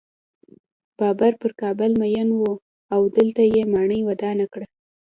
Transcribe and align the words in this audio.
بابر 0.97 1.33
پر 1.41 1.51
کابل 1.61 1.91
مین 2.01 2.29
و 2.33 2.41
او 2.93 3.01
دلته 3.17 3.41
یې 3.53 3.61
ماڼۍ 3.73 3.99
ودانه 4.09 4.45
کړه. 4.53 4.67